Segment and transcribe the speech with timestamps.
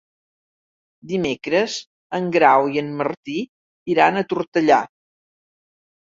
[1.09, 1.73] Dimecres
[2.19, 3.35] en Grau i en Martí
[3.95, 4.79] iran a Tortellà.